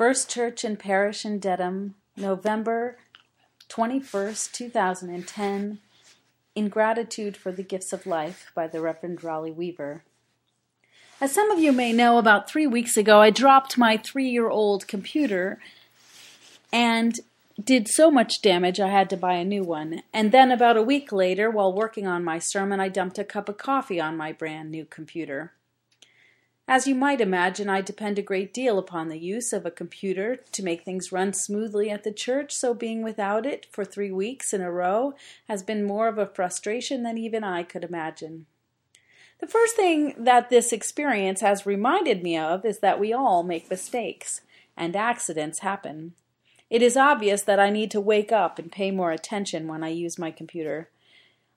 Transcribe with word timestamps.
First 0.00 0.30
Church 0.30 0.64
and 0.64 0.78
Parish 0.78 1.26
in 1.26 1.40
Dedham, 1.40 1.94
November 2.16 2.96
21st, 3.68 4.50
2010. 4.50 5.78
In 6.54 6.68
Gratitude 6.70 7.36
for 7.36 7.52
the 7.52 7.62
Gifts 7.62 7.92
of 7.92 8.06
Life 8.06 8.50
by 8.54 8.66
the 8.66 8.80
Reverend 8.80 9.22
Rali 9.22 9.50
Weaver. 9.50 10.02
As 11.20 11.32
some 11.32 11.50
of 11.50 11.58
you 11.58 11.70
may 11.70 11.92
know, 11.92 12.16
about 12.16 12.48
three 12.48 12.66
weeks 12.66 12.96
ago, 12.96 13.20
I 13.20 13.28
dropped 13.28 13.76
my 13.76 13.98
three 13.98 14.30
year 14.30 14.48
old 14.48 14.88
computer 14.88 15.58
and 16.72 17.20
did 17.62 17.86
so 17.86 18.10
much 18.10 18.40
damage 18.40 18.80
I 18.80 18.88
had 18.88 19.10
to 19.10 19.18
buy 19.18 19.34
a 19.34 19.44
new 19.44 19.64
one. 19.64 20.02
And 20.14 20.32
then, 20.32 20.50
about 20.50 20.78
a 20.78 20.82
week 20.82 21.12
later, 21.12 21.50
while 21.50 21.74
working 21.74 22.06
on 22.06 22.24
my 22.24 22.38
sermon, 22.38 22.80
I 22.80 22.88
dumped 22.88 23.18
a 23.18 23.24
cup 23.24 23.50
of 23.50 23.58
coffee 23.58 24.00
on 24.00 24.16
my 24.16 24.32
brand 24.32 24.70
new 24.70 24.86
computer. 24.86 25.52
As 26.70 26.86
you 26.86 26.94
might 26.94 27.20
imagine, 27.20 27.68
I 27.68 27.80
depend 27.80 28.16
a 28.16 28.22
great 28.22 28.54
deal 28.54 28.78
upon 28.78 29.08
the 29.08 29.18
use 29.18 29.52
of 29.52 29.66
a 29.66 29.72
computer 29.72 30.36
to 30.52 30.62
make 30.62 30.84
things 30.84 31.10
run 31.10 31.32
smoothly 31.32 31.90
at 31.90 32.04
the 32.04 32.12
church, 32.12 32.52
so 32.52 32.74
being 32.74 33.02
without 33.02 33.44
it 33.44 33.66
for 33.72 33.84
three 33.84 34.12
weeks 34.12 34.52
in 34.52 34.60
a 34.60 34.70
row 34.70 35.14
has 35.48 35.64
been 35.64 35.82
more 35.82 36.06
of 36.06 36.16
a 36.16 36.26
frustration 36.26 37.02
than 37.02 37.18
even 37.18 37.42
I 37.42 37.64
could 37.64 37.82
imagine. 37.82 38.46
The 39.40 39.48
first 39.48 39.74
thing 39.74 40.14
that 40.16 40.48
this 40.48 40.72
experience 40.72 41.40
has 41.40 41.66
reminded 41.66 42.22
me 42.22 42.38
of 42.38 42.64
is 42.64 42.78
that 42.78 43.00
we 43.00 43.12
all 43.12 43.42
make 43.42 43.68
mistakes, 43.68 44.42
and 44.76 44.94
accidents 44.94 45.58
happen. 45.58 46.12
It 46.70 46.82
is 46.82 46.96
obvious 46.96 47.42
that 47.42 47.58
I 47.58 47.70
need 47.70 47.90
to 47.90 48.00
wake 48.00 48.30
up 48.30 48.60
and 48.60 48.70
pay 48.70 48.92
more 48.92 49.10
attention 49.10 49.66
when 49.66 49.82
I 49.82 49.88
use 49.88 50.20
my 50.20 50.30
computer. 50.30 50.88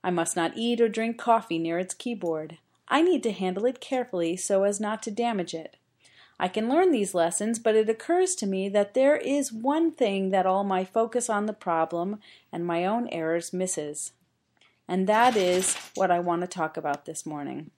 I 0.04 0.10
must 0.10 0.36
not 0.36 0.54
eat 0.58 0.82
or 0.82 0.90
drink 0.90 1.20
coffee 1.20 1.60
near 1.60 1.78
its 1.78 1.94
keyboard. 1.94 2.58
I 2.88 3.02
need 3.02 3.24
to 3.24 3.32
handle 3.32 3.66
it 3.66 3.80
carefully 3.80 4.36
so 4.36 4.64
as 4.64 4.80
not 4.80 5.02
to 5.04 5.12
damage 5.12 5.54
it. 5.54 5.78
I 6.40 6.48
can 6.48 6.68
learn 6.68 6.92
these 6.92 7.14
lessons, 7.14 7.60
but 7.60 7.76
it 7.76 7.90
occurs 7.90 8.36
to 8.36 8.48
me 8.48 8.68
that 8.70 8.94
there 8.94 9.16
is 9.16 9.54
one 9.54 9.92
thing 9.92 10.32
that 10.32 10.46
all 10.46 10.64
my 10.64 10.84
focus 10.84 11.30
on 11.30 11.46
the 11.46 11.54
problem 11.54 12.20
and 12.52 12.66
my 12.66 12.86
own 12.86 13.08
errors 13.10 13.54
misses. 13.54 14.12
And 14.88 15.08
that 15.08 15.38
is 15.38 15.76
what 15.96 16.12
I 16.12 16.20
want 16.20 16.42
to 16.42 16.48
talk 16.48 16.76
about 16.76 17.06
this 17.06 17.26
morning. 17.26 17.72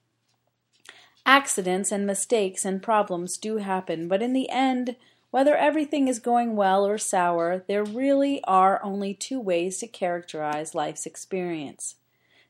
Accidents 1.24 1.92
and 1.92 2.06
mistakes 2.06 2.64
and 2.64 2.82
problems 2.82 3.36
do 3.36 3.58
happen, 3.58 4.08
but 4.08 4.22
in 4.22 4.32
the 4.32 4.48
end, 4.50 4.96
whether 5.30 5.56
everything 5.56 6.08
is 6.08 6.18
going 6.18 6.56
well 6.56 6.86
or 6.86 6.98
sour, 6.98 7.62
there 7.68 7.84
really 7.84 8.42
are 8.44 8.82
only 8.82 9.12
two 9.12 9.40
ways 9.40 9.78
to 9.78 9.86
characterize 9.86 10.74
life's 10.74 11.04
experience. 11.04 11.96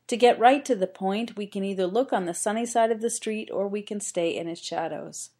To 0.07 0.17
get 0.17 0.39
right 0.39 0.63
to 0.63 0.75
the 0.75 0.87
point, 0.87 1.35
we 1.35 1.47
can 1.47 1.63
either 1.63 1.85
look 1.85 2.13
on 2.13 2.25
the 2.25 2.33
sunny 2.33 2.65
side 2.65 2.91
of 2.91 3.01
the 3.01 3.09
street 3.09 3.49
or 3.51 3.67
we 3.67 3.81
can 3.81 3.99
stay 3.99 4.35
in 4.35 4.47
its 4.47 4.61
shadows. 4.61 5.31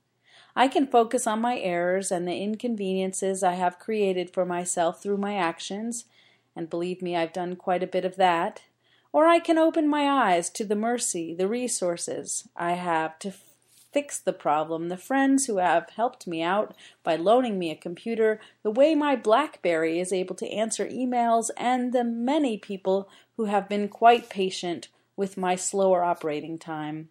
I 0.55 0.67
can 0.67 0.87
focus 0.87 1.25
on 1.25 1.39
my 1.39 1.59
errors 1.59 2.11
and 2.11 2.27
the 2.27 2.35
inconveniences 2.35 3.43
I 3.43 3.53
have 3.53 3.79
created 3.79 4.31
for 4.33 4.45
myself 4.45 5.01
through 5.01 5.17
my 5.17 5.35
actions, 5.37 6.05
and 6.55 6.69
believe 6.69 7.01
me, 7.01 7.15
I've 7.15 7.31
done 7.31 7.55
quite 7.55 7.83
a 7.83 7.87
bit 7.87 8.03
of 8.03 8.15
that. 8.17 8.63
Or 9.13 9.25
I 9.27 9.39
can 9.39 9.57
open 9.57 9.87
my 9.87 10.09
eyes 10.09 10.49
to 10.51 10.65
the 10.65 10.75
mercy, 10.75 11.33
the 11.33 11.47
resources 11.47 12.49
I 12.55 12.73
have 12.73 13.17
to 13.19 13.31
fix 13.97 14.19
the 14.19 14.31
problem, 14.31 14.89
the 14.89 14.95
friends 14.95 15.47
who 15.47 15.57
have 15.57 15.89
helped 15.89 16.27
me 16.27 16.43
out 16.43 16.75
by 17.01 17.15
loaning 17.15 17.57
me 17.57 17.71
a 17.71 17.75
computer, 17.75 18.39
the 18.61 18.69
way 18.69 18.93
my 18.93 19.15
Blackberry 19.15 19.99
is 19.99 20.13
able 20.13 20.35
to 20.35 20.47
answer 20.51 20.85
emails, 20.87 21.49
and 21.57 21.93
the 21.93 22.03
many 22.03 22.59
people 22.59 23.09
who 23.37 23.45
have 23.45 23.67
been 23.67 23.89
quite 23.89 24.29
patient 24.29 24.89
with 25.15 25.35
my 25.35 25.55
slower 25.55 26.03
operating 26.03 26.59
time. 26.59 27.09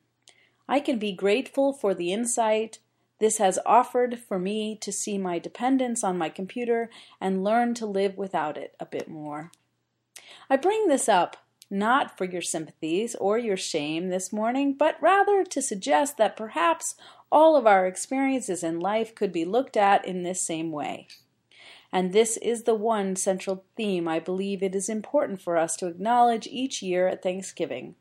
I 0.69 0.79
can 0.79 1.01
be 1.01 1.11
grateful 1.11 1.73
for 1.73 1.93
the 1.93 2.13
insight 2.13 2.79
this 3.19 3.39
has 3.39 3.59
offered 3.67 4.21
for 4.21 4.39
me 4.39 4.77
to 4.77 4.93
see 4.93 5.19
my 5.19 5.41
dependence 5.41 6.05
on 6.05 6.17
my 6.17 6.29
computer 6.29 6.89
and 7.21 7.43
learn 7.43 7.75
to 7.75 7.87
live 7.87 8.17
without 8.17 8.57
it 8.57 8.77
a 8.79 8.87
bit 8.87 9.09
more. 9.09 9.51
I 10.49 10.57
bring 10.57 10.87
this 10.87 11.09
up 11.09 11.37
not 11.71 12.17
for 12.17 12.25
your 12.25 12.43
sympathies 12.43 13.15
or 13.17 13.39
your 13.39 13.57
shame 13.57 14.09
this 14.09 14.33
morning, 14.33 14.75
but 14.75 14.97
rather 15.01 15.45
to 15.45 15.61
suggest 15.61 16.17
that 16.17 16.37
perhaps 16.37 16.95
all 17.31 17.57
of 17.57 17.67
our 17.67 17.87
experiences 17.87 18.63
in 18.63 18.79
life 18.79 19.15
could 19.15 19.33
be 19.33 19.45
looked 19.45 19.77
at 19.77 20.05
in 20.07 20.23
this 20.23 20.41
same 20.41 20.71
way. 20.71 21.09
And 21.93 22.13
this 22.13 22.37
is 22.39 22.65
the 22.65 22.75
one 22.75 23.17
central 23.17 23.65
theme 23.77 24.07
I 24.07 24.19
believe 24.19 24.63
it 24.63 24.75
is 24.75 24.89
important 24.89 25.41
for 25.41 25.57
us 25.57 25.77
to 25.77 25.87
acknowledge 25.87 26.47
each 26.47 26.83
year 26.83 27.09
at 27.09 27.23
Thanksgiving. 27.23 27.95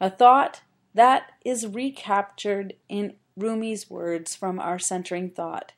A 0.00 0.10
thought 0.10 0.62
that 0.94 1.32
is 1.44 1.66
recaptured 1.66 2.74
in 2.88 3.14
Rumi's 3.36 3.90
words 3.90 4.34
from 4.34 4.58
our 4.58 4.78
centering 4.78 5.30
thought. 5.30 5.72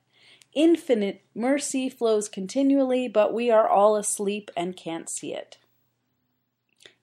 Infinite 0.55 1.23
mercy 1.35 1.89
flows 1.89 2.29
continually, 2.29 3.09
but 3.09 3.35
we 3.35 3.51
are 3.51 3.69
all 3.69 3.97
asleep 3.97 4.51
and 4.57 4.77
can't 4.77 5.09
see 5.09 5.35
it. 5.35 5.59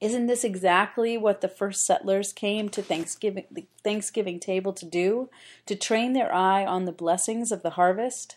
Isn't 0.06 0.28
this 0.28 0.44
exactly 0.44 1.18
what 1.18 1.42
the 1.42 1.48
first 1.48 1.84
settlers 1.84 2.32
came 2.32 2.70
to 2.70 2.84
Thanksgiving, 2.84 3.46
the 3.50 3.66
Thanksgiving 3.84 4.40
table 4.40 4.72
to 4.72 4.86
do? 4.86 5.32
To 5.66 5.76
train 5.76 6.14
their 6.14 6.32
eye 6.32 6.64
on 6.64 6.86
the 6.86 6.92
blessings 6.92 7.52
of 7.52 7.64
the 7.64 7.72
harvest? 7.72 8.36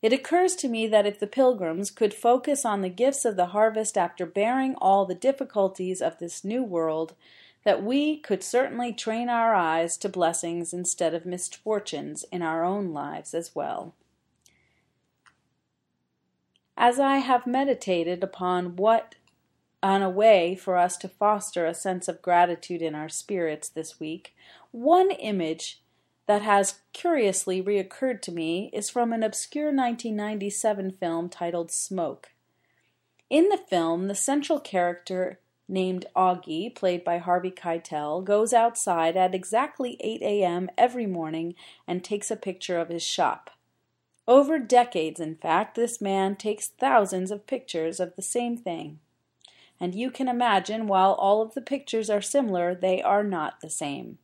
It 0.00 0.14
occurs 0.14 0.56
to 0.56 0.68
me 0.68 0.86
that 0.86 1.04
if 1.04 1.20
the 1.20 1.26
pilgrims 1.26 1.90
could 1.90 2.14
focus 2.14 2.64
on 2.64 2.80
the 2.80 2.88
gifts 2.88 3.26
of 3.26 3.36
the 3.36 3.48
harvest 3.48 3.98
after 3.98 4.24
bearing 4.24 4.76
all 4.76 5.04
the 5.04 5.14
difficulties 5.14 6.00
of 6.00 6.18
this 6.18 6.42
new 6.42 6.64
world, 6.64 7.12
that 7.64 7.82
we 7.82 8.16
could 8.16 8.42
certainly 8.42 8.94
train 8.94 9.28
our 9.28 9.54
eyes 9.54 9.98
to 9.98 10.08
blessings 10.08 10.72
instead 10.72 11.12
of 11.12 11.26
misfortunes 11.26 12.24
in 12.32 12.40
our 12.40 12.64
own 12.64 12.94
lives 12.94 13.34
as 13.34 13.54
well. 13.54 13.94
As 16.78 16.98
I 16.98 17.18
have 17.18 17.46
meditated 17.46 18.24
upon 18.24 18.76
what 18.76 19.16
on 19.84 20.00
a 20.00 20.08
way 20.08 20.54
for 20.54 20.78
us 20.78 20.96
to 20.96 21.06
foster 21.06 21.66
a 21.66 21.74
sense 21.74 22.08
of 22.08 22.22
gratitude 22.22 22.80
in 22.80 22.94
our 22.94 23.10
spirits 23.10 23.68
this 23.68 24.00
week, 24.00 24.34
one 24.70 25.10
image 25.10 25.82
that 26.26 26.40
has 26.40 26.80
curiously 26.94 27.62
reoccurred 27.62 28.22
to 28.22 28.32
me 28.32 28.70
is 28.72 28.88
from 28.88 29.12
an 29.12 29.22
obscure 29.22 29.66
1997 29.66 30.92
film 30.92 31.28
titled 31.28 31.70
Smoke. 31.70 32.30
In 33.28 33.50
the 33.50 33.58
film, 33.58 34.08
the 34.08 34.14
central 34.14 34.58
character 34.58 35.38
named 35.68 36.06
Augie, 36.16 36.74
played 36.74 37.04
by 37.04 37.18
Harvey 37.18 37.50
Keitel, 37.50 38.24
goes 38.24 38.54
outside 38.54 39.18
at 39.18 39.34
exactly 39.34 39.98
8 40.00 40.22
a.m. 40.22 40.70
every 40.78 41.06
morning 41.06 41.54
and 41.86 42.02
takes 42.02 42.30
a 42.30 42.36
picture 42.36 42.78
of 42.78 42.88
his 42.88 43.02
shop. 43.02 43.50
Over 44.26 44.58
decades, 44.58 45.20
in 45.20 45.34
fact, 45.34 45.74
this 45.74 46.00
man 46.00 46.36
takes 46.36 46.68
thousands 46.68 47.30
of 47.30 47.46
pictures 47.46 48.00
of 48.00 48.16
the 48.16 48.22
same 48.22 48.56
thing 48.56 49.00
and 49.80 49.94
you 49.94 50.10
can 50.10 50.28
imagine 50.28 50.86
while 50.86 51.12
all 51.12 51.42
of 51.42 51.54
the 51.54 51.60
pictures 51.60 52.08
are 52.08 52.22
similar, 52.22 52.74
they 52.74 53.02
are 53.02 53.24
not 53.24 53.60
the 53.60 53.70
same. 53.70 54.18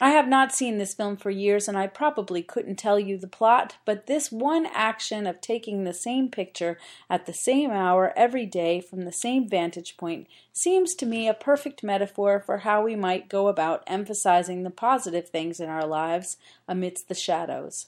I 0.00 0.10
have 0.10 0.28
not 0.28 0.54
seen 0.54 0.78
this 0.78 0.94
film 0.94 1.16
for 1.16 1.30
years 1.30 1.66
and 1.66 1.76
I 1.76 1.88
probably 1.88 2.40
couldn't 2.40 2.76
tell 2.76 3.00
you 3.00 3.18
the 3.18 3.26
plot, 3.26 3.78
but 3.84 4.06
this 4.06 4.30
one 4.30 4.66
action 4.66 5.26
of 5.26 5.40
taking 5.40 5.82
the 5.82 5.92
same 5.92 6.28
picture 6.28 6.78
at 7.10 7.26
the 7.26 7.32
same 7.32 7.72
hour 7.72 8.12
every 8.16 8.46
day 8.46 8.80
from 8.80 9.04
the 9.04 9.12
same 9.12 9.48
vantage 9.48 9.96
point 9.96 10.28
seems 10.52 10.94
to 10.94 11.06
me 11.06 11.28
a 11.28 11.34
perfect 11.34 11.82
metaphor 11.82 12.38
for 12.38 12.58
how 12.58 12.84
we 12.84 12.94
might 12.94 13.28
go 13.28 13.48
about 13.48 13.82
emphasizing 13.88 14.62
the 14.62 14.70
positive 14.70 15.30
things 15.30 15.58
in 15.58 15.68
our 15.68 15.86
lives 15.86 16.36
amidst 16.68 17.08
the 17.08 17.14
shadows. 17.14 17.86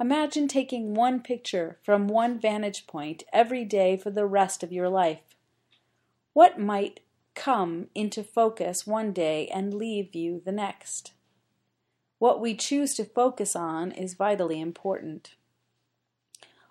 Imagine 0.00 0.48
taking 0.48 0.94
one 0.94 1.20
picture 1.20 1.78
from 1.84 2.08
one 2.08 2.36
vantage 2.40 2.88
point 2.88 3.22
every 3.32 3.64
day 3.64 3.96
for 3.96 4.10
the 4.10 4.26
rest 4.26 4.64
of 4.64 4.72
your 4.72 4.88
life. 4.88 5.20
What 6.32 6.58
might 6.58 7.00
come 7.34 7.88
into 7.94 8.24
focus 8.24 8.86
one 8.86 9.12
day 9.12 9.48
and 9.48 9.74
leave 9.74 10.14
you 10.14 10.40
the 10.44 10.52
next? 10.52 11.12
What 12.18 12.40
we 12.40 12.54
choose 12.54 12.94
to 12.94 13.04
focus 13.04 13.54
on 13.54 13.92
is 13.92 14.14
vitally 14.14 14.60
important. 14.60 15.34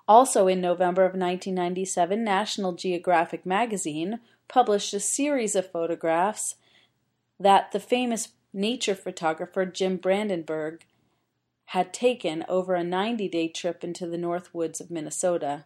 Also 0.07 0.47
in 0.47 0.61
November 0.61 1.03
of 1.03 1.11
1997, 1.11 2.23
National 2.23 2.73
Geographic 2.73 3.45
magazine 3.45 4.19
published 4.47 4.93
a 4.93 4.99
series 4.99 5.55
of 5.55 5.71
photographs 5.71 6.55
that 7.39 7.71
the 7.71 7.79
famous 7.79 8.29
nature 8.53 8.95
photographer 8.95 9.65
Jim 9.65 9.97
Brandenburg 9.97 10.85
had 11.65 11.93
taken 11.93 12.43
over 12.49 12.73
a 12.73 12.83
90 12.83 13.29
day 13.29 13.47
trip 13.47 13.83
into 13.83 14.07
the 14.07 14.17
North 14.17 14.53
Woods 14.53 14.81
of 14.81 14.91
Minnesota. 14.91 15.65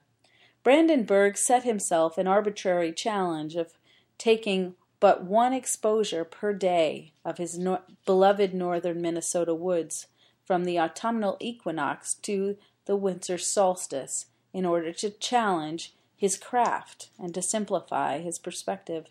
Brandenburg 0.64 1.38
set 1.38 1.64
himself 1.64 2.18
an 2.18 2.28
arbitrary 2.28 2.92
challenge 2.92 3.56
of 3.56 3.74
taking 4.18 4.76
but 5.00 5.24
one 5.24 5.54
exposure 5.54 6.24
per 6.24 6.54
day 6.54 7.12
of 7.24 7.38
his 7.38 7.60
beloved 8.06 8.54
northern 8.54 9.02
Minnesota 9.02 9.54
woods 9.54 10.08
from 10.46 10.64
the 10.64 10.80
autumnal 10.80 11.38
equinox 11.40 12.14
to 12.14 12.58
the 12.86 12.96
winter 12.96 13.38
solstice 13.38 14.28
in 14.54 14.66
order 14.66 14.92
to 14.94 15.10
challenge 15.10 15.94
his 16.16 16.38
craft 16.38 17.10
and 17.20 17.34
to 17.34 17.42
simplify 17.42 18.20
his 18.20 18.40
perspective. 18.40 19.08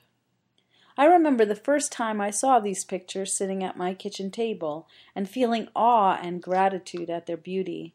I 0.96 1.06
remember 1.06 1.44
the 1.44 1.56
first 1.56 1.90
time 1.90 2.20
I 2.20 2.30
saw 2.30 2.60
these 2.60 2.84
pictures 2.84 3.32
sitting 3.32 3.64
at 3.64 3.76
my 3.76 3.94
kitchen 3.94 4.30
table 4.30 4.88
and 5.14 5.28
feeling 5.28 5.68
awe 5.74 6.18
and 6.22 6.42
gratitude 6.42 7.10
at 7.10 7.26
their 7.26 7.36
beauty. 7.36 7.94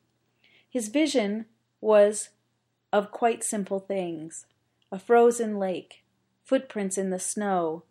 His 0.70 0.90
vision 0.90 1.46
was 1.80 2.30
of 2.92 3.12
quite 3.12 3.44
simple 3.44 3.80
things 3.80 4.46
a 4.92 5.00
frozen 5.00 5.60
lake, 5.60 6.04
footprints 6.50 6.98
in 6.98 7.12
the 7.12 7.20
snow, 7.20 7.84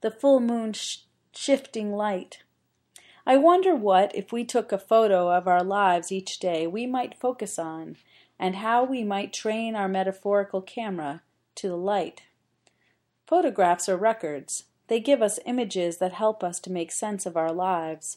the 0.00 0.10
full 0.10 0.40
moon 0.40 0.72
sh- 0.72 1.00
shifting 1.34 1.92
light. 1.92 2.38
I 3.26 3.36
wonder 3.36 3.74
what, 3.74 4.10
if 4.14 4.32
we 4.32 4.42
took 4.42 4.72
a 4.72 4.78
photo 4.78 5.30
of 5.30 5.46
our 5.46 5.62
lives 5.62 6.10
each 6.10 6.38
day, 6.38 6.66
we 6.66 6.86
might 6.86 7.20
focus 7.20 7.58
on, 7.58 7.98
and 8.38 8.56
how 8.56 8.84
we 8.84 9.04
might 9.04 9.34
train 9.34 9.76
our 9.76 9.86
metaphorical 9.86 10.62
camera 10.62 11.20
to 11.56 11.68
the 11.68 11.76
light. 11.76 12.22
Photographs 13.26 13.86
are 13.86 13.98
records. 13.98 14.64
They 14.88 14.98
give 14.98 15.20
us 15.20 15.38
images 15.44 15.98
that 15.98 16.14
help 16.14 16.42
us 16.42 16.58
to 16.60 16.72
make 16.72 16.92
sense 16.92 17.26
of 17.26 17.36
our 17.36 17.52
lives. 17.52 18.16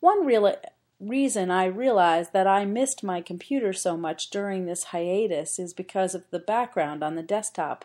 One 0.00 0.26
real 0.26 0.52
reason 0.98 1.48
I 1.52 1.66
realized 1.66 2.32
that 2.32 2.48
I 2.48 2.64
missed 2.64 3.04
my 3.04 3.20
computer 3.20 3.72
so 3.72 3.96
much 3.96 4.30
during 4.30 4.66
this 4.66 4.84
hiatus 4.84 5.60
is 5.60 5.72
because 5.72 6.16
of 6.16 6.28
the 6.30 6.40
background 6.40 7.04
on 7.04 7.14
the 7.14 7.22
desktop. 7.22 7.84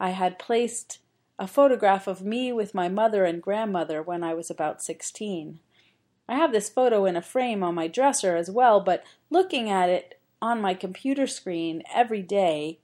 I 0.00 0.10
had 0.10 0.38
placed 0.38 0.98
a 1.38 1.46
photograph 1.46 2.06
of 2.06 2.22
me 2.22 2.52
with 2.52 2.74
my 2.74 2.88
mother 2.88 3.24
and 3.24 3.42
grandmother 3.42 4.02
when 4.02 4.24
I 4.24 4.34
was 4.34 4.50
about 4.50 4.82
16. 4.82 5.60
I 6.28 6.34
have 6.34 6.52
this 6.52 6.68
photo 6.68 7.04
in 7.04 7.16
a 7.16 7.22
frame 7.22 7.62
on 7.62 7.74
my 7.74 7.88
dresser 7.88 8.36
as 8.36 8.50
well, 8.50 8.80
but 8.80 9.04
looking 9.30 9.70
at 9.70 9.88
it 9.88 10.20
on 10.42 10.60
my 10.60 10.74
computer 10.74 11.26
screen 11.26 11.82
every 11.92 12.22
day 12.22 12.78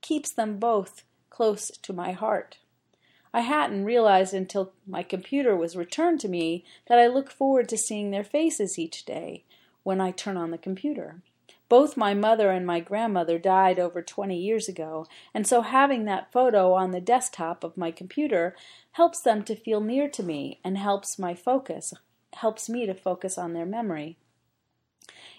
keeps 0.00 0.30
them 0.30 0.58
both 0.58 1.04
close 1.30 1.68
to 1.82 1.92
my 1.92 2.12
heart. 2.12 2.58
I 3.34 3.40
hadn't 3.40 3.84
realized 3.84 4.32
until 4.32 4.72
my 4.86 5.02
computer 5.02 5.56
was 5.56 5.76
returned 5.76 6.20
to 6.20 6.28
me 6.28 6.64
that 6.88 6.98
I 6.98 7.06
look 7.06 7.30
forward 7.30 7.68
to 7.70 7.76
seeing 7.76 8.10
their 8.10 8.24
faces 8.24 8.78
each 8.78 9.04
day 9.04 9.44
when 9.82 10.00
I 10.00 10.10
turn 10.10 10.36
on 10.36 10.52
the 10.52 10.58
computer. 10.58 11.16
Both 11.68 11.96
my 11.96 12.14
mother 12.14 12.50
and 12.50 12.64
my 12.64 12.78
grandmother 12.78 13.38
died 13.38 13.80
over 13.80 14.00
20 14.00 14.38
years 14.38 14.68
ago, 14.68 15.06
and 15.34 15.46
so 15.46 15.62
having 15.62 16.04
that 16.04 16.32
photo 16.32 16.74
on 16.74 16.92
the 16.92 17.00
desktop 17.00 17.64
of 17.64 17.76
my 17.76 17.90
computer 17.90 18.54
helps 18.92 19.20
them 19.20 19.42
to 19.44 19.56
feel 19.56 19.80
near 19.80 20.08
to 20.10 20.22
me 20.22 20.60
and 20.62 20.78
helps 20.78 21.18
my 21.18 21.34
focus, 21.34 21.92
helps 22.34 22.68
me 22.68 22.86
to 22.86 22.94
focus 22.94 23.36
on 23.36 23.52
their 23.52 23.66
memory. 23.66 24.16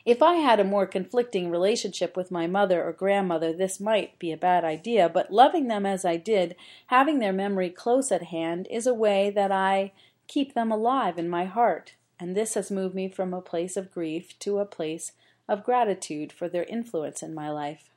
If 0.03 0.21
I 0.21 0.35
had 0.35 0.59
a 0.59 0.65
more 0.65 0.85
conflicting 0.85 1.49
relationship 1.49 2.15
with 2.15 2.31
my 2.31 2.47
mother 2.47 2.83
or 2.83 2.93
grandmother, 2.93 3.53
this 3.53 3.79
might 3.79 4.17
be 4.19 4.31
a 4.31 4.37
bad 4.37 4.63
idea, 4.63 5.09
but 5.09 5.31
loving 5.31 5.67
them 5.67 5.85
as 5.85 6.05
I 6.05 6.17
did, 6.17 6.55
having 6.87 7.19
their 7.19 7.33
memory 7.33 7.69
close 7.69 8.11
at 8.11 8.23
hand, 8.23 8.67
is 8.69 8.87
a 8.87 8.93
way 8.93 9.29
that 9.29 9.51
I 9.51 9.91
keep 10.27 10.53
them 10.53 10.71
alive 10.71 11.17
in 11.17 11.29
my 11.29 11.45
heart, 11.45 11.95
and 12.19 12.35
this 12.35 12.53
has 12.53 12.71
moved 12.71 12.95
me 12.95 13.09
from 13.09 13.33
a 13.33 13.41
place 13.41 13.77
of 13.77 13.91
grief 13.93 14.37
to 14.39 14.59
a 14.59 14.65
place 14.65 15.13
of 15.47 15.63
gratitude 15.63 16.31
for 16.31 16.49
their 16.49 16.63
influence 16.63 17.23
in 17.23 17.33
my 17.33 17.49
life. 17.49 17.89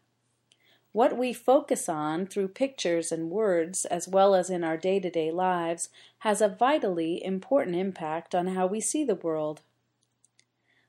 What 0.93 1.17
we 1.17 1.33
focus 1.33 1.89
on 1.89 2.27
through 2.27 2.49
pictures 2.49 3.13
and 3.13 3.31
words, 3.31 3.85
as 3.85 4.09
well 4.09 4.35
as 4.35 4.51
in 4.51 4.65
our 4.65 4.77
day 4.77 4.99
to 4.99 5.11
day 5.11 5.31
lives, 5.31 5.89
has 6.21 6.41
a 6.41 6.49
vitally 6.49 7.25
important 7.25 7.77
impact 7.77 8.35
on 8.35 8.49
how 8.49 8.67
we 8.67 8.81
see 8.81 9.05
the 9.05 9.15
world. 9.15 9.63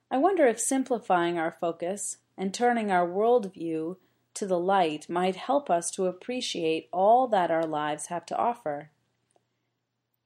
I 0.10 0.18
wonder 0.18 0.48
if 0.48 0.60
simplifying 0.60 1.38
our 1.38 1.56
focus 1.60 2.18
and 2.38 2.54
turning 2.54 2.92
our 2.92 3.08
worldview 3.08 3.98
to 4.34 4.46
the 4.46 4.60
light 4.60 5.08
might 5.08 5.36
help 5.36 5.70
us 5.70 5.92
to 5.92 6.08
appreciate 6.08 6.90
all 6.92 7.28
that 7.28 7.52
our 7.52 7.66
lives 7.66 8.08
have 8.08 8.26
to 8.28 8.38
offer. 8.38 8.90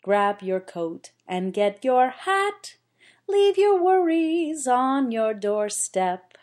Grab 0.04 0.42
your 0.42 0.60
coat 0.60 1.12
and 1.28 1.54
get 1.54 1.84
your 1.84 2.10
hat. 2.10 2.76
Leave 3.28 3.58
your 3.58 3.82
worries 3.82 4.68
on 4.68 5.12
your 5.12 5.34
doorstep. 5.34 6.38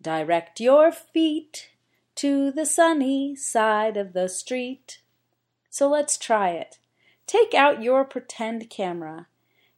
Direct 0.00 0.60
your 0.60 0.92
feet 0.92 1.70
to 2.16 2.50
the 2.50 2.66
sunny 2.66 3.34
side 3.34 3.96
of 3.96 4.12
the 4.12 4.28
street. 4.28 5.00
So 5.70 5.88
let's 5.88 6.18
try 6.18 6.50
it. 6.50 6.78
Take 7.26 7.54
out 7.54 7.82
your 7.82 8.04
pretend 8.04 8.68
camera 8.68 9.28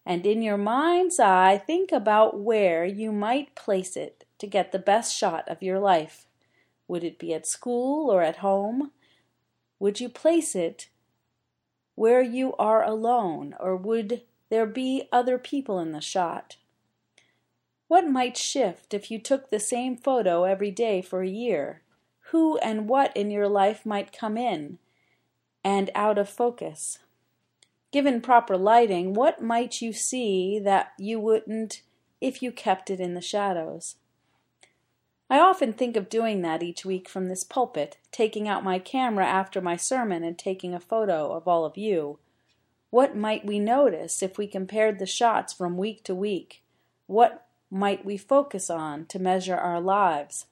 and 0.05 0.25
in 0.25 0.40
your 0.40 0.56
mind's 0.56 1.19
eye 1.19 1.58
think 1.58 1.90
about 1.90 2.40
where 2.40 2.84
you 2.84 3.11
might 3.11 3.56
place 3.56 3.96
it 3.96 4.25
to 4.38 4.46
get 4.46 4.70
the 4.70 4.78
best 4.78 5.17
shot 5.17 5.49
of 5.49 5.62
your 5.62 5.81
life. 5.81 6.26
Would 6.87 7.02
it 7.02 7.19
be 7.19 7.34
at 7.34 7.46
school 7.46 8.11
or 8.11 8.23
at 8.23 8.37
home? 8.37 8.93
Would 9.81 10.00
you 10.00 10.08
place 10.08 10.55
it 10.55 10.88
where 11.96 12.23
you 12.23 12.55
are 12.56 12.84
alone, 12.84 13.55
or 13.58 13.75
would 13.75 14.23
there 14.48 14.66
be 14.66 15.08
other 15.12 15.38
people 15.38 15.78
in 15.78 15.93
the 15.93 16.00
shot? 16.00 16.56
What 17.88 18.08
might 18.08 18.37
shift 18.37 18.94
if 18.94 19.10
you 19.10 19.19
took 19.19 19.50
the 19.50 19.60
same 19.60 19.96
photo 19.96 20.44
every 20.44 20.70
day 20.70 21.02
for 21.02 21.22
a 21.22 21.28
year? 21.28 21.82
Who 22.31 22.58
and 22.58 22.88
what 22.88 23.16
in 23.16 23.31
your 23.31 23.48
life 23.48 23.87
might 23.87 24.16
come 24.16 24.37
in 24.37 24.78
and 25.62 25.90
out 25.94 26.19
of 26.19 26.28
focus? 26.28 26.98
Given 27.93 28.20
proper 28.20 28.56
lighting, 28.56 29.14
what 29.14 29.43
might 29.43 29.81
you 29.81 29.93
see 29.93 30.58
that 30.58 30.92
you 30.99 31.20
wouldn't 31.20 31.82
if 32.20 32.42
you 32.42 32.50
kept 32.50 32.90
it 32.90 32.99
in 32.99 33.14
the 33.14 33.20
shadows? 33.20 33.96
I 35.28 35.38
often 35.38 35.72
think 35.72 35.96
of 35.96 36.08
doing 36.08 36.42
that 36.42 36.62
each 36.62 36.84
week 36.84 37.08
from 37.08 37.28
this 37.28 37.42
pulpit, 37.42 37.99
taking 38.12 38.49
out 38.49 38.64
my 38.64 38.78
camera 38.78 39.26
after 39.26 39.60
my 39.60 39.76
sermon 39.76 40.22
and 40.22 40.38
taking 40.38 40.75
a 40.75 40.81
photo 40.81 41.32
of 41.32 41.49
all 41.49 41.64
of 41.64 41.76
you. 41.76 42.19
What 42.96 43.14
might 43.14 43.44
we 43.44 43.58
notice 43.58 44.22
if 44.22 44.38
we 44.38 44.46
compared 44.46 44.98
the 44.98 45.04
shots 45.04 45.52
from 45.52 45.76
week 45.76 46.02
to 46.04 46.14
week? 46.14 46.62
What 47.06 47.46
might 47.70 48.06
we 48.06 48.16
focus 48.16 48.70
on 48.70 49.04
to 49.08 49.19
measure 49.19 49.54
our 49.54 49.82
lives? 49.82 50.46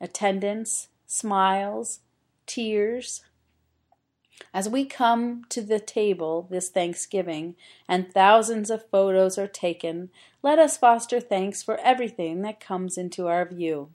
Attendance, 0.00 0.88
smiles, 1.06 2.00
tears, 2.46 3.22
as 4.52 4.68
we 4.68 4.84
come 4.84 5.44
to 5.50 5.62
the 5.62 5.78
table 5.78 6.48
this 6.50 6.68
Thanksgiving 6.68 7.54
and 7.88 8.12
thousands 8.12 8.70
of 8.70 8.90
photos 8.90 9.38
are 9.38 9.46
taken, 9.46 10.10
let 10.42 10.58
us 10.58 10.76
foster 10.76 11.20
thanks 11.20 11.62
for 11.62 11.76
everything 11.76 12.42
that 12.42 12.58
comes 12.58 12.98
into 12.98 13.28
our 13.28 13.44
view. 13.44 13.90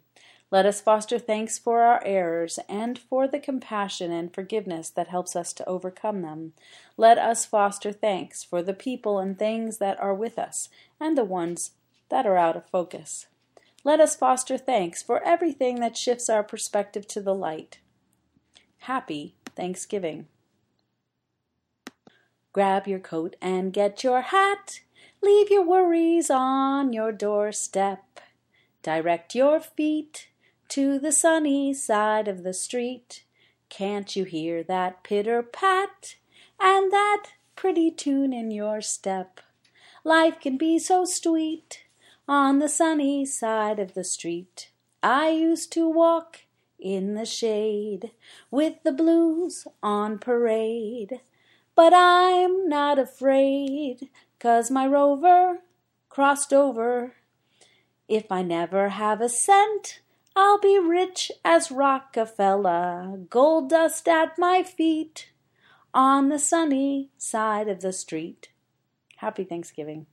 Let 0.51 0.66
us 0.66 0.81
foster 0.81 1.19
thanks 1.19 1.60
for 1.60 1.84
our 1.84 2.04
errors 2.04 2.57
and 2.68 2.98
for 2.98 3.28
the 3.28 3.40
compassion 3.40 4.12
and 4.12 4.34
forgiveness 4.34 4.90
that 4.90 5.07
helps 5.07 5.36
us 5.36 5.54
to 5.54 5.69
overcome 5.69 6.24
them. 6.24 6.54
Let 6.98 7.19
us 7.19 7.46
foster 7.46 7.92
thanks 7.92 8.44
for 8.44 8.63
the 8.63 8.74
people 8.74 9.19
and 9.19 9.38
things 9.38 9.78
that 9.78 10.00
are 10.00 10.16
with 10.16 10.40
us 10.40 10.69
and 11.00 11.16
the 11.16 11.24
ones 11.24 11.72
that 12.10 12.25
are 12.25 12.38
out 12.38 12.56
of 12.56 12.66
focus. 12.66 13.28
Let 13.84 14.00
us 14.00 14.16
foster 14.16 14.57
thanks 14.57 15.04
for 15.04 15.24
everything 15.24 15.81
that 15.81 15.96
shifts 15.96 16.30
our 16.30 16.44
perspective 16.44 17.07
to 17.10 17.22
the 17.22 17.36
light. 17.36 17.78
Happy 18.80 19.35
Thanksgiving. 19.56 20.28
Grab 22.54 22.88
your 22.88 23.00
coat 23.00 23.35
and 23.40 23.71
get 23.71 24.04
your 24.04 24.21
hat. 24.21 24.80
Leave 25.21 25.52
your 25.52 25.64
worries 25.64 26.31
on 26.31 26.92
your 26.92 27.12
doorstep. 27.12 28.19
Direct 28.81 29.35
your 29.35 29.59
feet 29.59 30.29
to 30.69 30.99
the 30.99 31.11
sunny 31.11 31.73
side 31.73 32.28
of 32.28 32.44
the 32.44 32.54
street. 32.54 33.23
Can't 33.69 34.16
you 34.16 34.23
hear 34.23 34.64
that 34.64 35.04
pitter 35.04 35.44
pat 35.44 36.16
and 36.59 36.92
that 36.92 37.28
pretty 37.56 37.92
tune 37.92 38.33
in 38.33 38.52
your 38.52 38.81
step? 38.81 39.42
Life 40.04 40.40
can 40.40 40.57
be 40.57 40.80
so 40.80 41.06
sweet 41.06 41.83
on 42.28 42.59
the 42.59 42.69
sunny 42.69 43.26
side 43.26 43.80
of 43.80 43.94
the 43.94 44.04
street. 44.04 44.71
I 45.02 45.30
used 45.30 45.71
to 45.73 45.90
walk 45.90 46.42
in 46.80 47.16
the 47.16 47.26
shade 47.26 48.11
with 48.49 48.83
the 48.83 48.92
blues 48.92 49.68
on 49.83 50.19
parade. 50.19 51.21
But 51.76 51.94
I'm 51.94 52.68
not 52.68 52.99
afraid, 52.99 54.09
'cause 54.38 54.69
my 54.69 54.85
rover 54.85 55.64
crossed 56.09 56.54
over. 56.54 57.16
If 58.07 58.31
I 58.31 58.42
never 58.42 58.90
have 58.90 59.21
a 59.21 59.30
cent, 59.30 60.02
I'll 60.42 60.58
be 60.58 60.80
rich 60.80 61.34
as 61.44 61.69
Rockefeller, 61.69 63.26
gold 63.30 63.69
dust 63.72 64.08
at 64.08 64.40
my 64.40 64.64
feet 64.64 65.31
on 65.94 66.30
the 66.30 66.40
sunny 66.40 67.10
side 67.18 67.68
of 67.68 67.81
the 67.81 67.92
street. 67.92 68.48
Happy 69.18 69.44
Thanksgiving. 69.44 70.06